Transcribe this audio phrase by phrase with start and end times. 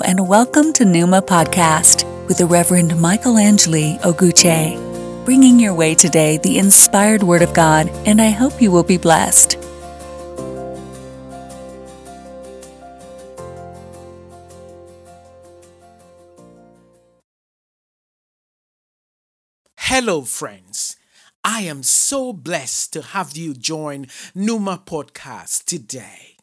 [0.00, 6.38] And welcome to Numa Podcast with the Reverend Michael Angeli Oguche, bringing your way today
[6.38, 9.58] the inspired Word of God, and I hope you will be blessed.
[19.76, 20.96] Hello, friends.
[21.44, 26.36] I am so blessed to have you join Numa Podcast today.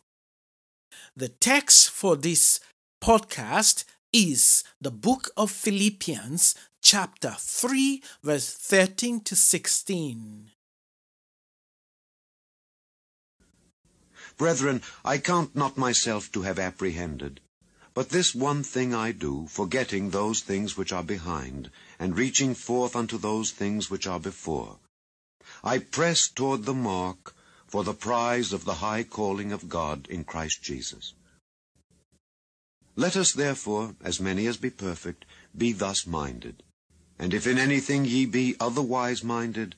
[1.16, 2.62] The text for this
[3.02, 10.52] podcast is the book of Philippians, chapter 3, verse 13 to 16.
[14.38, 17.40] Brethren, I count not myself to have apprehended.
[17.94, 22.96] But this one thing I do, forgetting those things which are behind, and reaching forth
[22.96, 24.78] unto those things which are before.
[25.64, 27.34] I press toward the mark
[27.68, 31.14] for the prize of the high calling of God in Christ Jesus.
[33.00, 35.24] Let us therefore, as many as be perfect,
[35.58, 36.64] be thus minded.
[37.18, 39.76] And if in anything ye be otherwise minded,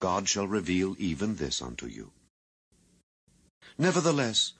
[0.00, 2.12] God shall reveal even this unto you.
[3.76, 4.52] Nevertheless,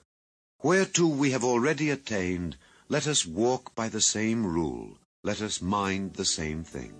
[0.61, 2.57] whereto we have already attained,
[2.89, 6.93] let us walk by the same rule, let us mind the same thing.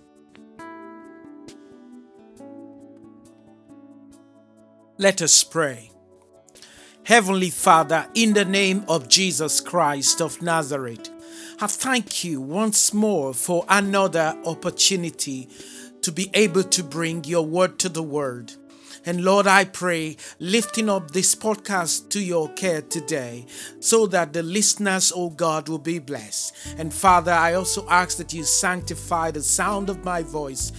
[4.98, 5.91] Let us pray.
[7.12, 11.10] Heavenly Father, in the name of Jesus Christ of Nazareth,
[11.60, 15.50] I thank you once more for another opportunity
[16.04, 18.56] to be able to bring your word to the world.
[19.06, 23.46] And Lord, I pray, lifting up this podcast to your care today
[23.82, 26.56] so that the listeners, oh God, will be blessed.
[26.78, 30.72] And Father, I also ask that you sanctify the sound of my voice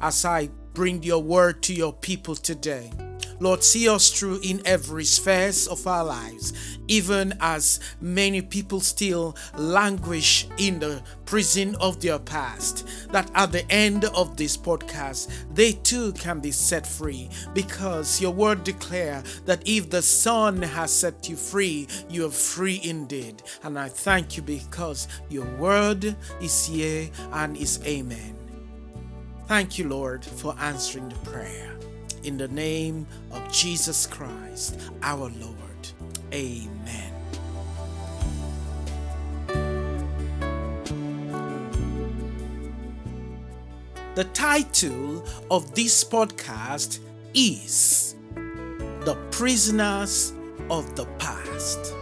[0.00, 2.92] as I bring your word to your people today.
[3.40, 5.40] Lord, see us through in every sphere
[5.70, 12.86] of our lives, even as many people still languish in the prison of their past.
[13.10, 18.32] That at the end of this podcast, they too can be set free because your
[18.32, 23.42] word declare that if the Son has set you free, you are free indeed.
[23.62, 28.36] And I thank you because your word is yea and is amen.
[29.46, 31.69] Thank you, Lord, for answering the prayer.
[32.22, 35.88] In the name of Jesus Christ, our Lord.
[36.34, 37.14] Amen.
[44.16, 46.98] The title of this podcast
[47.32, 50.34] is The Prisoners
[50.68, 51.94] of the Past.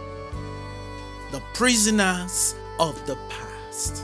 [1.31, 4.03] The Prisoners of the Past.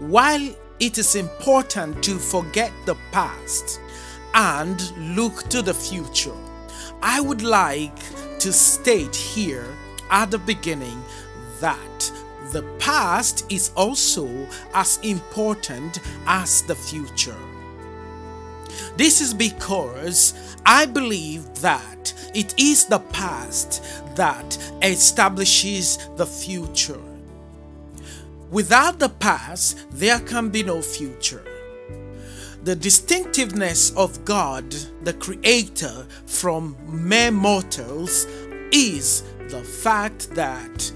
[0.00, 3.78] While it is important to forget the past
[4.34, 6.36] and look to the future,
[7.02, 7.98] I would like
[8.40, 9.66] to state here
[10.10, 11.02] at the beginning
[11.60, 12.12] that
[12.52, 14.28] the past is also
[14.74, 17.36] as important as the future.
[18.96, 23.82] This is because I believe that it is the past
[24.16, 27.00] that establishes the future.
[28.50, 31.53] Without the past, there can be no future.
[32.64, 34.70] The distinctiveness of God,
[35.02, 38.24] the Creator, from mere mortals
[38.72, 40.90] is the fact that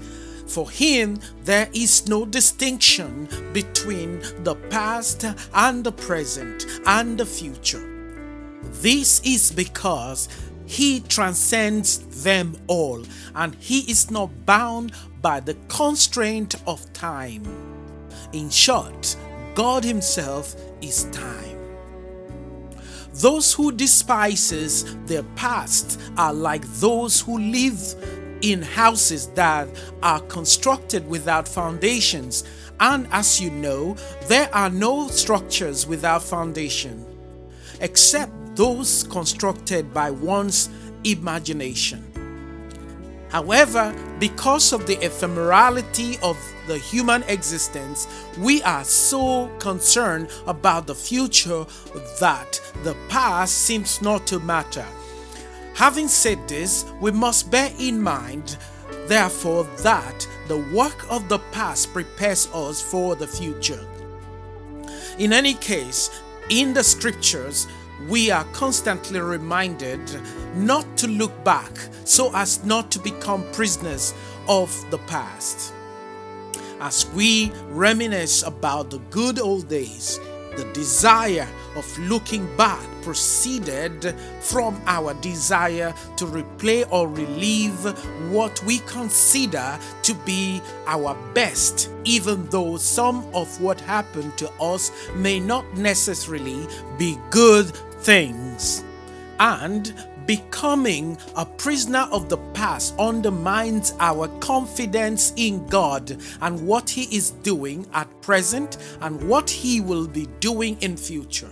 [0.47, 7.85] for Him there is no distinction between the past and the present and the future.
[8.81, 10.27] This is because
[10.65, 13.03] He transcends them all
[13.35, 17.43] and He is not bound by the constraint of time.
[18.33, 19.15] In short,
[19.53, 21.58] God Himself is time.
[23.13, 27.77] Those who despises their past are like those who live
[28.41, 29.67] in houses that
[30.01, 32.43] are constructed without foundations.
[32.79, 33.95] And as you know,
[34.27, 37.05] there are no structures without foundation,
[37.81, 40.69] except those constructed by one's
[41.03, 42.08] imagination.
[43.29, 46.37] However, because of the ephemerality of
[46.67, 51.65] the human existence, we are so concerned about the future
[52.19, 54.85] that the past seems not to matter.
[55.75, 58.57] Having said this, we must bear in mind,
[59.07, 63.85] therefore, that the work of the past prepares us for the future.
[65.19, 66.09] In any case,
[66.49, 67.67] in the scriptures,
[68.07, 69.99] we are constantly reminded
[70.55, 71.71] not to look back
[72.05, 74.13] so as not to become prisoners
[74.47, 75.73] of the past.
[76.79, 80.19] As we reminisce about the good old days,
[80.55, 87.83] the desire of looking back proceeded from our desire to replay or relive
[88.31, 94.91] what we consider to be our best, even though some of what happened to us
[95.15, 96.67] may not necessarily
[96.97, 97.67] be good
[98.01, 98.83] things.
[99.39, 99.93] And
[100.29, 107.31] Becoming a prisoner of the past undermines our confidence in God and what He is
[107.31, 111.49] doing at present and what He will be doing in future.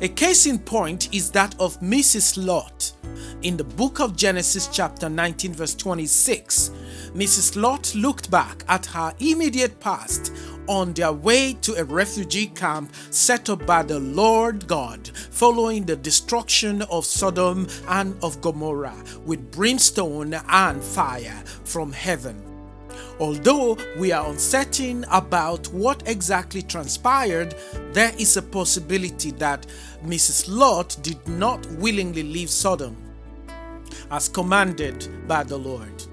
[0.00, 2.44] A case in point is that of Mrs.
[2.44, 2.92] Lot.
[3.42, 6.72] In the book of Genesis, chapter 19, verse 26,
[7.14, 7.54] Mrs.
[7.54, 10.32] Lot looked back at her immediate past
[10.68, 15.96] on their way to a refugee camp set up by the Lord God following the
[15.96, 22.42] destruction of Sodom and of Gomorrah with brimstone and fire from heaven.
[23.18, 27.54] Although we are uncertain about what exactly transpired,
[27.92, 29.66] there is a possibility that
[30.04, 30.46] Mrs.
[30.48, 32.96] Lot did not willingly leave Sodom
[34.10, 36.04] as commanded by the Lord.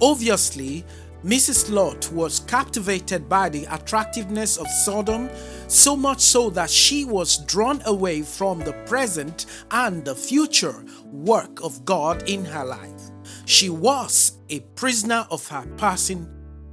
[0.00, 0.84] Obviously,
[1.24, 1.70] Mrs.
[1.72, 5.28] Lot was captivated by the attractiveness of Sodom,
[5.66, 11.60] so much so that she was drawn away from the present and the future work
[11.60, 13.10] of God in her life.
[13.46, 16.28] She was a prisoner of her passing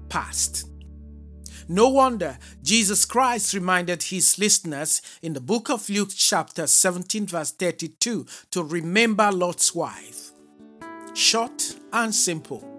[0.10, 0.70] past.
[1.68, 7.50] No wonder Jesus Christ reminded his listeners in the book of Luke, chapter 17, verse
[7.52, 10.32] 32, to remember Lot's wife.
[11.16, 12.75] Short and simple.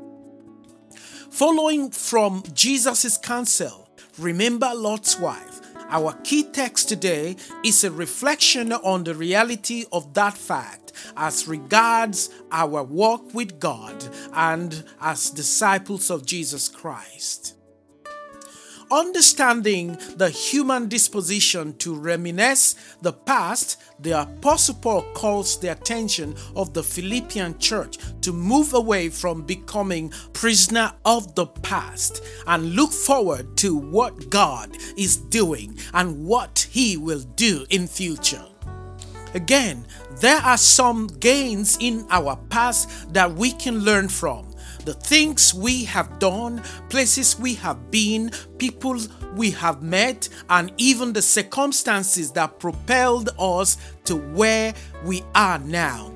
[1.31, 3.88] Following from Jesus' counsel,
[4.19, 5.61] remember Lot's wife.
[5.88, 12.31] Our key text today is a reflection on the reality of that fact as regards
[12.50, 17.56] our walk with God and as disciples of Jesus Christ.
[18.90, 26.72] Understanding the human disposition to reminisce the past, the Apostle Paul calls the attention of
[26.72, 33.56] the Philippian church to move away from becoming prisoner of the past and look forward
[33.56, 38.44] to what God is doing and what he will do in future.
[39.34, 39.84] Again,
[40.20, 44.45] there are some gains in our past that we can learn from
[44.86, 48.96] the things we have done, places we have been, people
[49.34, 54.72] we have met, and even the circumstances that propelled us to where
[55.04, 56.12] we are now.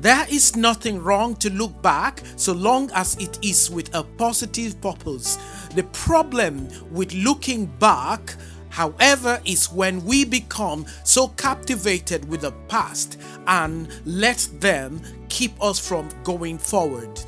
[0.00, 4.80] There is nothing wrong to look back so long as it is with a positive
[4.80, 5.38] purpose.
[5.74, 8.36] The problem with looking back
[8.72, 15.78] However, is when we become so captivated with the past and let them keep us
[15.78, 17.20] from going forward.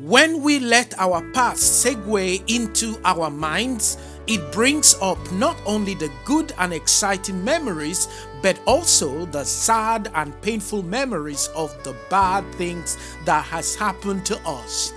[0.00, 3.96] When we let our past segue into our minds,
[4.26, 8.08] it brings up not only the good and exciting memories,
[8.42, 14.36] but also the sad and painful memories of the bad things that has happened to
[14.44, 14.92] us.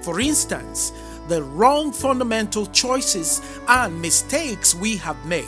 [0.00, 0.92] For instance,
[1.28, 5.46] the wrong fundamental choices and mistakes we have made,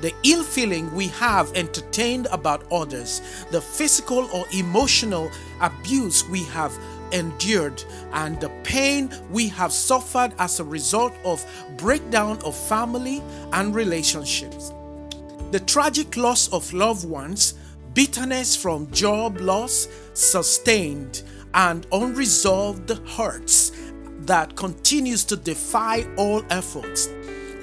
[0.00, 6.76] the ill feeling we have entertained about others, the physical or emotional abuse we have
[7.12, 11.44] endured and the pain we have suffered as a result of
[11.76, 14.72] breakdown of family and relationships.
[15.50, 17.54] The tragic loss of loved ones,
[17.94, 21.22] bitterness from job loss, sustained
[21.54, 23.72] and unresolved hurts
[24.20, 27.08] that continues to defy all efforts,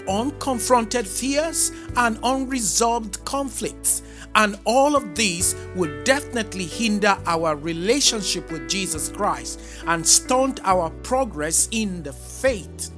[0.09, 4.01] unconfronted fears and unresolved conflicts
[4.35, 10.89] and all of these will definitely hinder our relationship with Jesus Christ and stunt our
[10.89, 12.91] progress in the faith.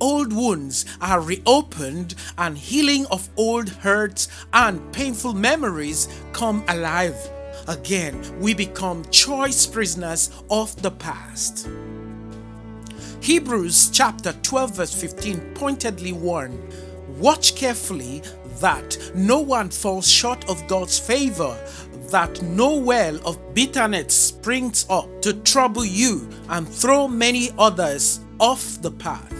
[0.00, 7.16] Old wounds are reopened, and healing of old hurts and painful memories come alive.
[7.66, 11.66] Again, we become choice prisoners of the past.
[13.26, 16.62] Hebrews chapter 12, verse 15 pointedly warn
[17.18, 18.22] Watch carefully
[18.60, 21.58] that no one falls short of God's favor,
[22.12, 28.80] that no well of bitterness springs up to trouble you and throw many others off
[28.80, 29.34] the path.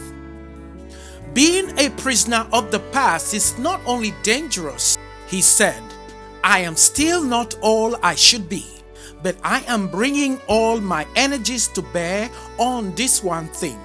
[1.33, 5.81] Being a prisoner of the past is not only dangerous, he said,
[6.43, 8.67] I am still not all I should be,
[9.27, 13.77] but I am bringing all my energies to bear on this one thing,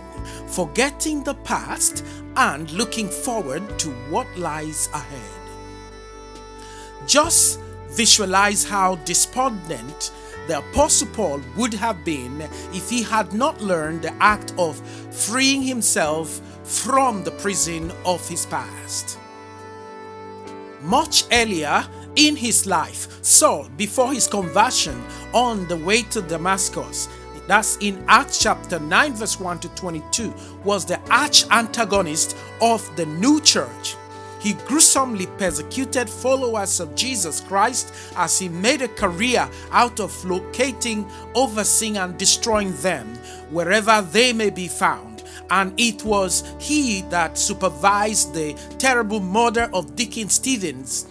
[0.46, 2.06] forgetting the past
[2.36, 5.42] and looking forward to what lies ahead.
[7.08, 10.12] Just visualize how despondent
[10.46, 14.80] the Apostle Paul would have been if he had not learned the act of
[15.10, 19.18] freeing himself from the prison of his past.
[20.84, 21.84] Much earlier
[22.16, 25.02] in his life, Saul, before his conversion
[25.34, 27.08] on the way to Damascus,
[27.48, 33.06] that's in Acts chapter 9, verse 1 to 22, was the arch antagonist of the
[33.06, 33.96] new church.
[34.40, 41.06] He gruesomely persecuted followers of Jesus Christ as he made a career out of locating,
[41.36, 43.08] overseeing, and destroying them
[43.52, 45.24] wherever they may be found.
[45.52, 51.08] And it was he that supervised the terrible murder of Deacon Stevens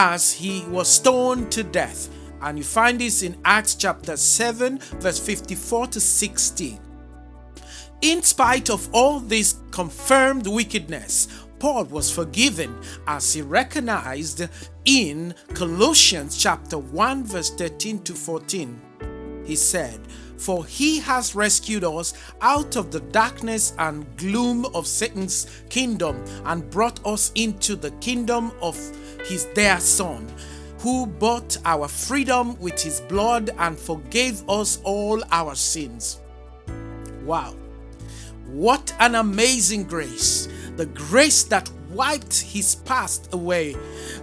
[0.00, 2.08] as he was stoned to death.
[2.40, 6.78] And you find this in Acts chapter 7, verse 54 to 60.
[8.02, 11.26] In spite of all this confirmed wickedness,
[11.58, 14.48] Paul was forgiven as he recognized
[14.84, 19.42] in Colossians chapter 1 verse 13 to 14.
[19.44, 19.98] He said,
[20.36, 26.70] For he has rescued us out of the darkness and gloom of Satan's kingdom and
[26.70, 28.78] brought us into the kingdom of
[29.24, 30.26] his dear Son,
[30.80, 36.20] who bought our freedom with his blood and forgave us all our sins.
[37.24, 37.54] Wow.
[38.46, 40.48] What an amazing grace!
[40.76, 43.76] The grace that wiped his past away.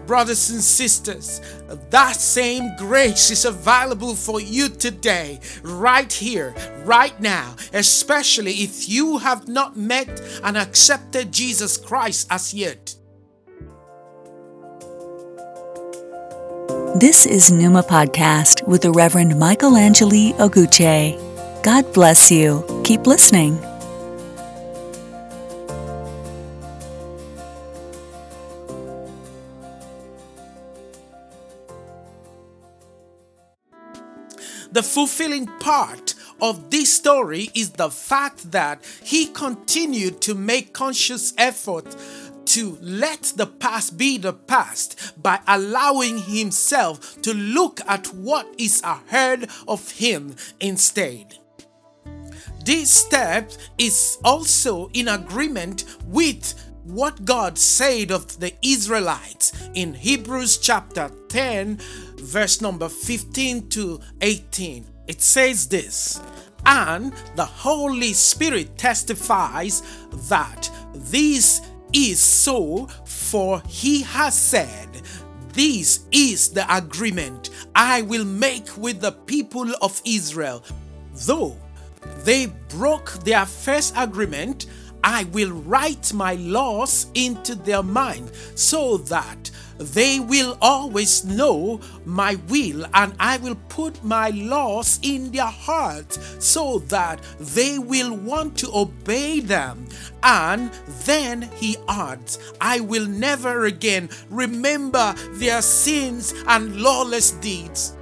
[0.06, 1.42] Brothers and sisters,
[1.90, 9.18] that same grace is available for you today, right here, right now, especially if you
[9.18, 12.96] have not met and accepted Jesus Christ as yet.
[16.98, 21.20] This is Numa Podcast with the Reverend Michael Angeli Oguche.
[21.62, 22.64] God bless you.
[22.86, 23.60] Keep listening.
[34.72, 41.34] The fulfilling part of this story is the fact that he continued to make conscious
[41.38, 41.86] effort
[42.46, 48.82] to let the past be the past by allowing himself to look at what is
[48.84, 51.38] ahead of him instead.
[52.66, 60.58] This step is also in agreement with what God said of the Israelites in Hebrews
[60.60, 61.80] chapter 10,
[62.18, 64.88] verse number 15 to 18.
[65.08, 66.22] It says this
[66.66, 69.82] And the Holy Spirit testifies
[70.30, 71.62] that this
[71.94, 74.90] is so, for he has said,
[75.54, 80.64] This is the agreement I will make with the people of Israel.
[81.14, 81.58] Though
[82.24, 84.68] they broke their first agreement,
[85.04, 92.36] I will write my laws into their mind so that they will always know my
[92.48, 98.58] will, and I will put my laws in their hearts so that they will want
[98.60, 99.88] to obey them.
[100.24, 100.72] And
[101.06, 107.96] then he adds, I will never again remember their sins and lawless deeds.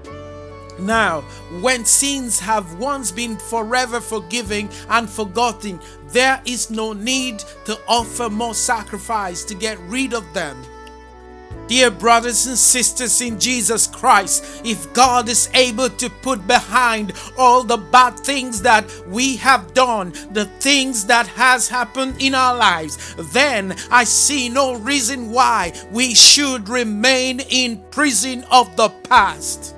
[0.79, 1.21] Now,
[1.61, 8.29] when sins have once been forever forgiven and forgotten, there is no need to offer
[8.29, 10.57] more sacrifice to get rid of them.
[11.73, 17.63] Dear brothers and sisters in Jesus Christ, if God is able to put behind all
[17.63, 23.15] the bad things that we have done, the things that has happened in our lives,
[23.33, 29.75] then I see no reason why we should remain in prison of the past.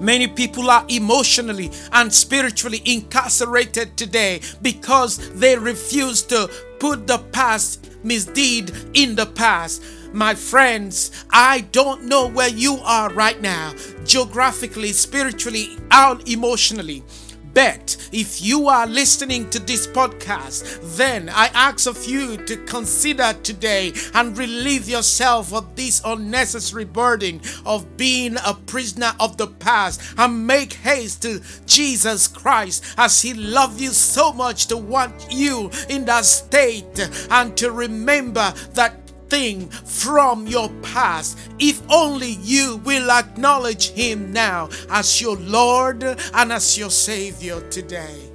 [0.00, 6.48] Many people are emotionally and spiritually incarcerated today because they refuse to
[6.78, 9.82] put the past misdeed in the past.
[10.12, 13.74] My friends, I don't know where you are right now,
[14.04, 17.04] geographically, spiritually, and emotionally.
[17.52, 23.32] But if you are listening to this podcast, then I ask of you to consider
[23.42, 30.00] today and relieve yourself of this unnecessary burden of being a prisoner of the past
[30.16, 35.70] and make haste to Jesus Christ as He loved you so much to want you
[35.88, 38.99] in that state and to remember that
[39.30, 46.52] thing from your past if only you will acknowledge Him now as your Lord and
[46.52, 48.30] as your Savior today.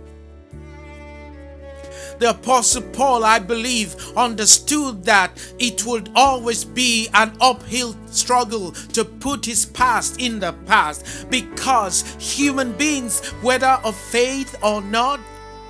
[2.19, 9.03] the Apostle Paul, I believe, understood that it would always be an uphill struggle to
[9.03, 15.19] put his past in the past because human beings, whether of faith or not,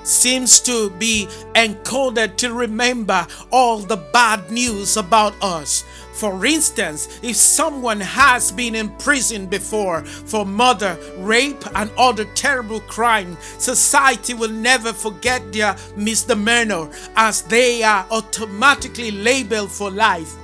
[0.05, 5.83] seems to be encoded to remember all the bad news about us.
[6.15, 12.79] For instance, if someone has been in prison before for murder, rape, and other terrible
[12.81, 20.35] crime, society will never forget their misdemeanor as they are automatically labeled for life.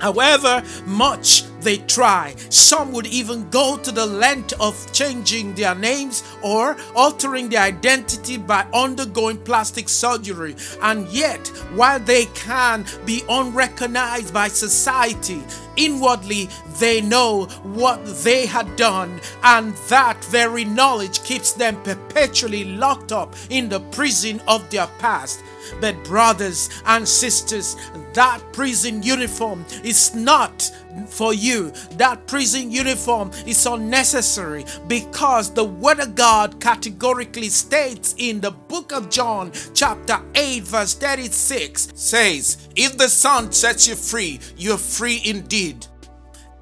[0.00, 6.22] However much they try, some would even go to the length of changing their names
[6.40, 10.54] or altering their identity by undergoing plastic surgery.
[10.80, 15.42] And yet, while they can be unrecognized by society,
[15.76, 23.10] inwardly they know what they had done, and that very knowledge keeps them perpetually locked
[23.10, 25.42] up in the prison of their past.
[25.80, 27.76] But, brothers and sisters,
[28.14, 30.70] that prison uniform is not
[31.08, 31.70] for you.
[31.92, 38.92] That prison uniform is unnecessary because the Word of God categorically states in the book
[38.92, 45.20] of John, chapter 8, verse 36, says, If the Son sets you free, you're free
[45.24, 45.86] indeed.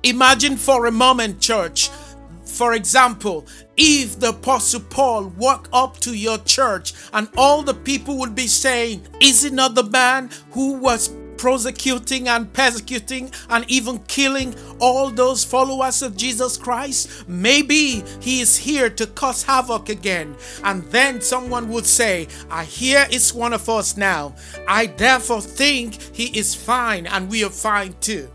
[0.02, 1.88] Imagine for a moment, church,
[2.54, 3.46] for example,
[3.76, 8.46] if the Apostle Paul walked up to your church and all the people would be
[8.46, 15.10] saying, Is it not the man who was prosecuting and persecuting and even killing all
[15.10, 17.28] those followers of Jesus Christ?
[17.28, 20.36] Maybe he is here to cause havoc again.
[20.62, 24.36] And then someone would say, I hear it's one of us now.
[24.68, 28.30] I therefore think he is fine and we are fine too.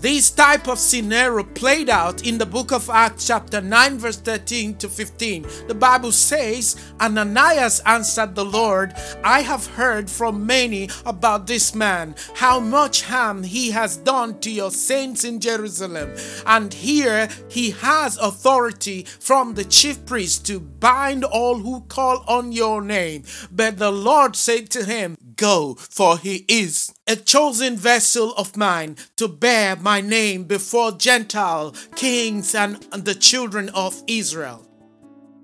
[0.00, 4.76] This type of scenario played out in the book of Acts, chapter 9, verse 13
[4.76, 5.44] to 15.
[5.68, 12.14] The Bible says, Ananias answered the Lord, I have heard from many about this man,
[12.34, 16.16] how much harm he has done to your saints in Jerusalem.
[16.46, 22.52] And here he has authority from the chief priest to bind all who call on
[22.52, 23.24] your name.
[23.52, 28.94] But the Lord said to him, Go, for he is a chosen vessel of mine
[29.16, 34.69] to bear my name before Gentile kings and the children of Israel.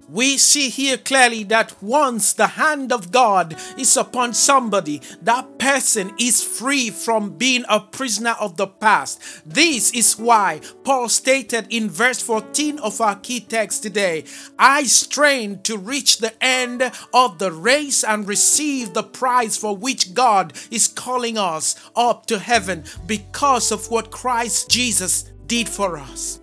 [0.08, 6.12] We see here clearly that once the hand of God is upon somebody, that person
[6.18, 9.20] is free from being a prisoner of the past.
[9.44, 14.24] This is why Paul stated in verse 14 of our key text today
[14.58, 20.14] I strain to reach the end of the race and receive the prize for which
[20.14, 26.40] God is calling us up to heaven because of what Christ Jesus did for us.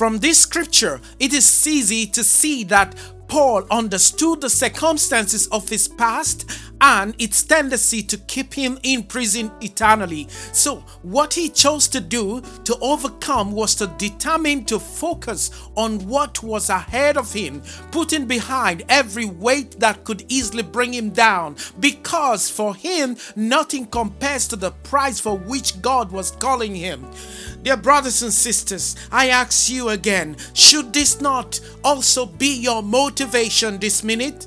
[0.00, 2.94] From this scripture, it is easy to see that
[3.28, 9.50] Paul understood the circumstances of his past and its tendency to keep him in prison
[9.60, 10.26] eternally.
[10.52, 16.42] So, what he chose to do to overcome was to determine to focus on what
[16.42, 22.48] was ahead of him, putting behind every weight that could easily bring him down, because
[22.48, 27.06] for him, nothing compares to the prize for which God was calling him.
[27.62, 33.78] Dear brothers and sisters, I ask you again should this not also be your motivation
[33.78, 34.46] this minute?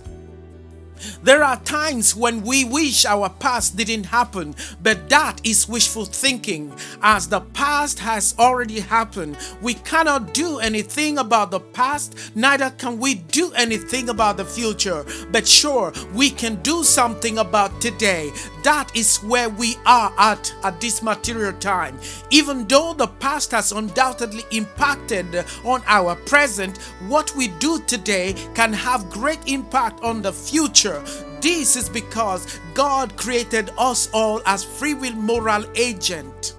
[1.24, 6.74] There are times when we wish our past didn't happen, but that is wishful thinking.
[7.02, 13.00] As the past has already happened, we cannot do anything about the past, neither can
[13.00, 15.06] we do anything about the future.
[15.32, 18.30] But sure, we can do something about today.
[18.66, 21.98] That is where we are at at this material time.
[22.32, 28.74] Even though the past has undoubtedly impacted on our present, what we do today can
[28.74, 31.02] have great impact on the future.
[31.44, 36.56] This is because God created us all as free will moral agent.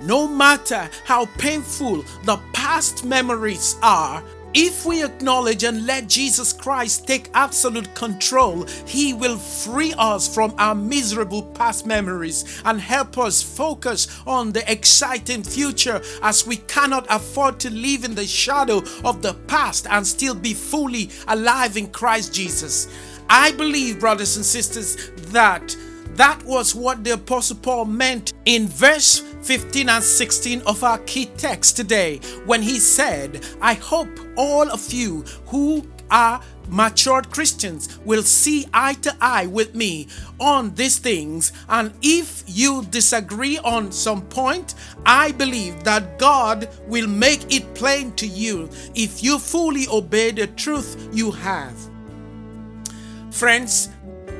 [0.00, 4.22] No matter how painful the past memories are,
[4.54, 10.54] if we acknowledge and let Jesus Christ take absolute control, He will free us from
[10.58, 17.06] our miserable past memories and help us focus on the exciting future as we cannot
[17.10, 21.88] afford to live in the shadow of the past and still be fully alive in
[21.88, 22.88] Christ Jesus.
[23.32, 25.76] I believe, brothers and sisters, that
[26.14, 31.26] that was what the Apostle Paul meant in verse 15 and 16 of our key
[31.36, 38.24] text today when he said, I hope all of you who are matured Christians will
[38.24, 40.08] see eye to eye with me
[40.40, 41.52] on these things.
[41.68, 44.74] And if you disagree on some point,
[45.06, 50.48] I believe that God will make it plain to you if you fully obey the
[50.48, 51.89] truth you have.
[53.30, 53.88] Friends,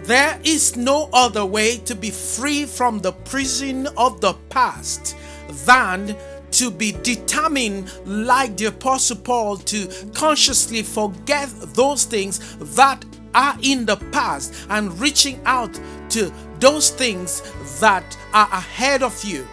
[0.03, 5.17] there is no other way to be free from the prison of the past
[5.65, 6.17] than
[6.51, 13.87] to be determined, like the Apostle Paul, to consciously forget those things that are in
[13.87, 15.79] the past and reaching out
[16.11, 17.43] to those things
[17.81, 19.47] that are ahead of you.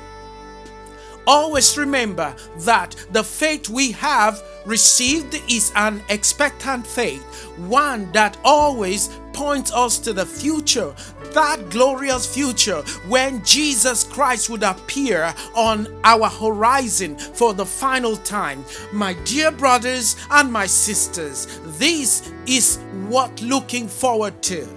[1.28, 7.22] Always remember that the faith we have received is an expectant faith,
[7.58, 10.92] one that always points us to the future,
[11.32, 18.66] that glorious future when Jesus Christ would appear on our horizon for the final time.
[18.92, 24.68] My dear brothers and my sisters, this is what looking forward to.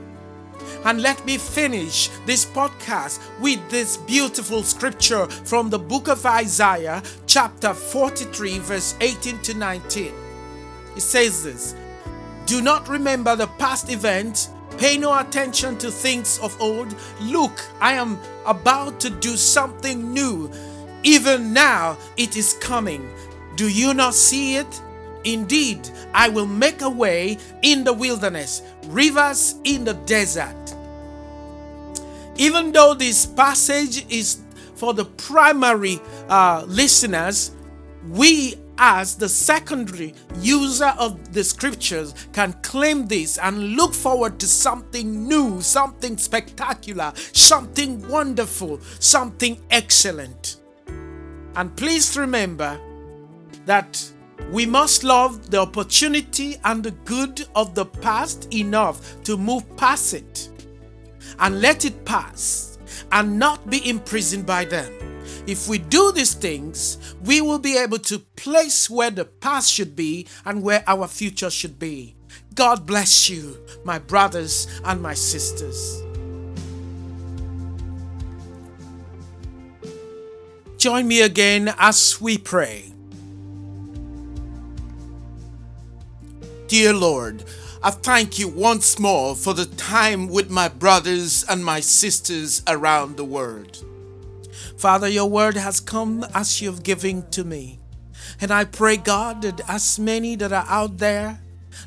[0.84, 7.02] And let me finish this podcast with this beautiful scripture from the book of Isaiah,
[7.26, 10.12] chapter 43, verse 18 to 19.
[10.96, 11.74] It says this
[12.46, 16.94] Do not remember the past events, pay no attention to things of old.
[17.20, 20.50] Look, I am about to do something new.
[21.02, 23.08] Even now it is coming.
[23.56, 24.80] Do you not see it?
[25.24, 30.56] Indeed, I will make a way in the wilderness, rivers in the desert.
[32.36, 34.38] Even though this passage is
[34.76, 37.50] for the primary uh, listeners,
[38.08, 44.46] we as the secondary user of the scriptures can claim this and look forward to
[44.46, 50.56] something new, something spectacular, something wonderful, something excellent.
[51.56, 52.80] And please remember
[53.66, 54.02] that
[54.50, 60.14] we must love the opportunity and the good of the past enough to move past
[60.14, 60.48] it
[61.38, 62.78] and let it pass
[63.12, 65.09] and not be imprisoned by them.
[65.46, 69.96] If we do these things, we will be able to place where the past should
[69.96, 72.14] be and where our future should be.
[72.54, 76.02] God bless you, my brothers and my sisters.
[80.76, 82.92] Join me again as we pray.
[86.68, 87.44] Dear Lord,
[87.82, 93.16] I thank you once more for the time with my brothers and my sisters around
[93.16, 93.84] the world.
[94.78, 97.78] Father, your word has come as you've given to me.
[98.40, 101.40] And I pray, God, that as many that are out there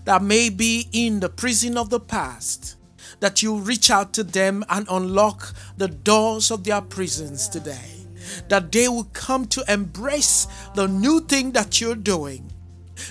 [0.06, 2.78] that may be in the prison of the past,
[3.20, 8.06] that you reach out to them and unlock the doors of their prisons today.
[8.50, 12.52] That they will come to embrace the new thing that you're doing.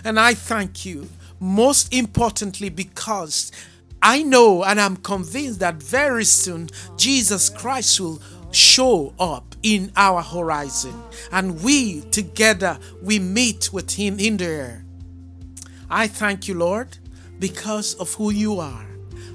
[0.05, 1.09] And I thank you
[1.43, 3.51] most importantly, because
[4.01, 8.23] I know and I'm convinced that very soon Jesus Christ will
[8.53, 10.95] show up in our horizon
[11.31, 14.85] and we together we meet with him in the air.
[15.91, 16.97] I thank you, Lord,
[17.39, 18.87] because of who you are.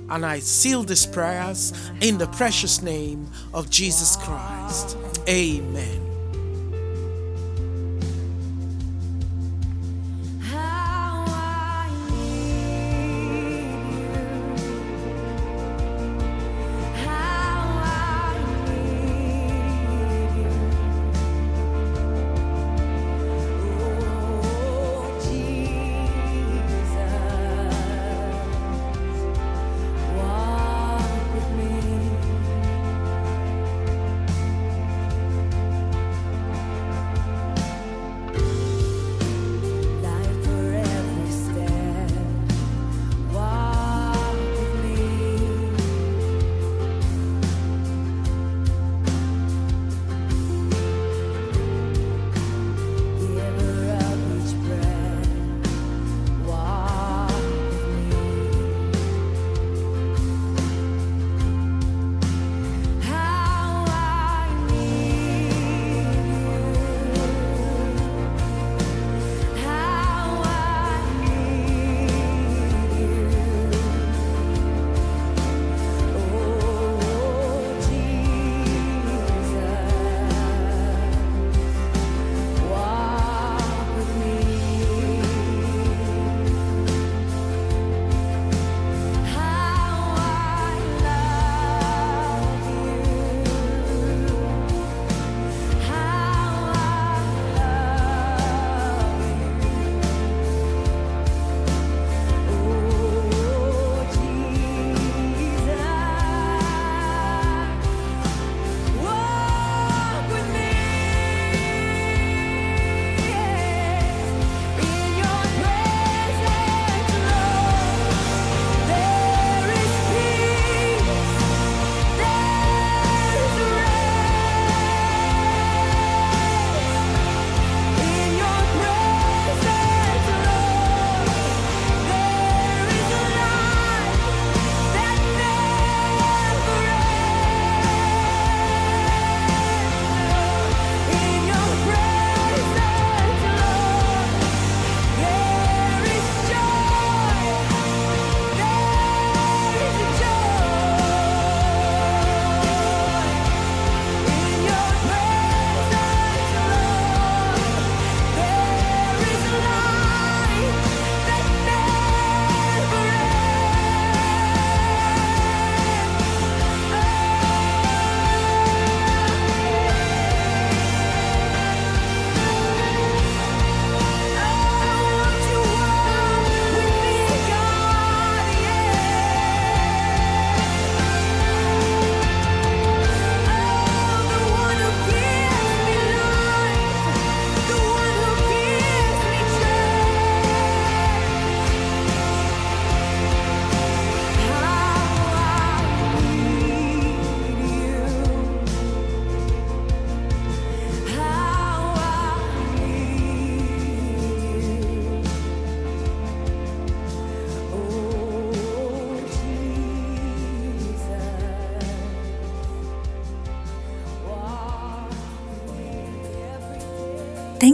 [0.10, 4.97] And I seal these prayers in the precious name of Jesus Christ.
[5.27, 6.06] Amen.